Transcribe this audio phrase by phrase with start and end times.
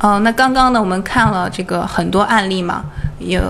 [0.00, 2.84] 嗯，那刚刚呢，我们看了这个很多案例嘛，
[3.18, 3.40] 有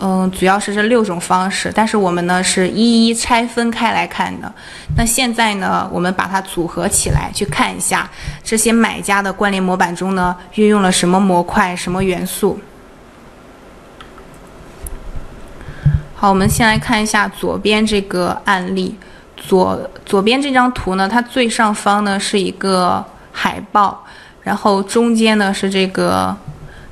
[0.00, 4.50] 嗯，主要是这六种方式，但是我们呢是一一拆分开来看的。
[4.96, 8.08] 那现在呢，我们把它组合起来去看一下
[8.42, 12.58] 这些买家的关联模板中呢运用了什么模块、什么元素。
[16.14, 18.96] 好，我们先来看一下左边这个案例，
[19.36, 24.04] 左左边这张图呢，它最上方呢是一个海报，
[24.42, 26.36] 然后中间呢是这个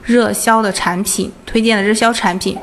[0.03, 2.57] 热销的产品，推荐的热销产品。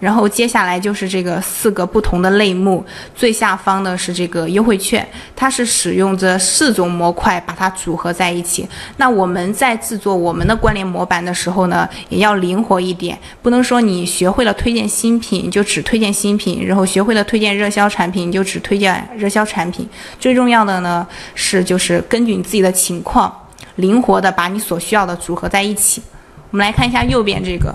[0.00, 2.82] 然后接下来就是这个四个不同的类目，
[3.14, 8.66] 最下方的是这个优惠券，它是使用这四种模块把它组合在一起。
[8.96, 19.86] 那我们在制作我们的关联模板的时候呢，也要灵活一点，不能说你学会了推荐新品就只推荐新品，然后学会了推荐热销产品就只推荐热销产品。
[20.18, 23.30] 最重要的呢是就是根据你自己的情况，
[23.80, 26.02] 灵活的把你所需要的组合在一起。
[26.50, 27.74] 我们来看一下右边这个。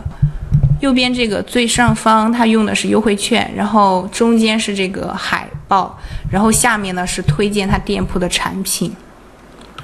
[0.81, 5.97] 右边这个最上方，它用的是优惠券，然后中间是这个海报，
[6.29, 8.93] 然后下面呢是推荐它店铺的产品。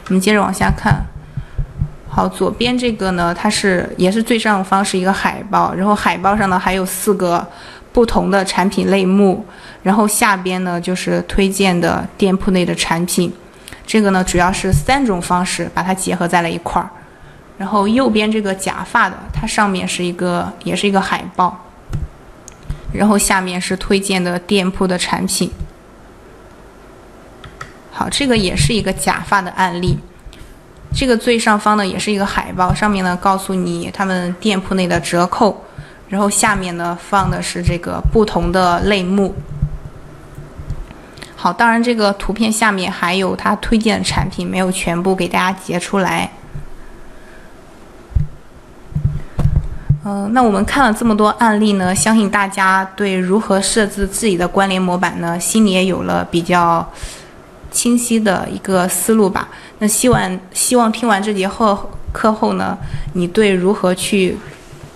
[0.10, 1.02] 我们接着往下看，
[2.10, 7.48] 好，左边这个呢，它是也是最上方是一个海报，然后海报上呢还有四个
[7.94, 9.44] 不同的产品类目，
[9.82, 13.32] 然后下边呢就是推荐的店铺内的产品。
[13.86, 16.90] 这个呢主要是三种方式把它结合在了一块儿。
[17.58, 21.56] 然后右边这个假发的，它上面是一个，也是一个海报，
[22.92, 25.52] 然后下面是推荐的店铺的产品。
[27.92, 30.00] 好，这个也是一个假发的案例，
[30.96, 35.64] 这个最上方呢也是一个海报，上面呢告诉你他们店铺内的折扣，
[36.10, 39.36] 然后下面呢放的是这个不同的类目。
[41.42, 46.30] 好，当然这个图片下面还有他推荐的产品，没有全部给大家截出来。
[50.06, 56.88] 嗯，那我们看了这么多案例呢，相信大家对如何设置自己的关联模板呢，心里也有了比较
[57.72, 59.48] 清晰的一个思路吧。
[59.80, 62.78] 那希望希望听完这节课课后呢，
[63.14, 64.38] 你对如何去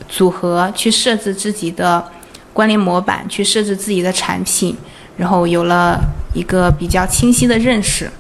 [0.08, 2.08] 组合、去设置自己的
[2.54, 4.78] 关联模板、去设置自己的产品，
[5.18, 6.00] 然后有了
[6.36, 8.12] 一个比较清晰的认识。